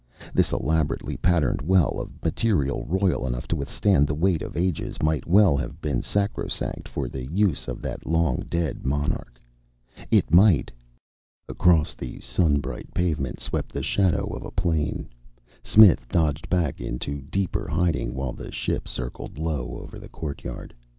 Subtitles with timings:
[0.33, 5.27] This elaborately patterned well, of material royal enough to withstand the weight of ages, might
[5.27, 9.39] well have been sacrosanct for the use of that long dead monarch.
[10.09, 10.71] It might
[11.47, 15.07] Across the sun bright pavement swept the shadow of a plane.
[15.61, 20.73] Smith dodged back into deeper hiding while the ship circled low over the courtyard.